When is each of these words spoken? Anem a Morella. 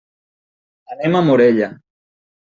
Anem 0.95 1.17
a 1.19 1.21
Morella. 1.27 1.67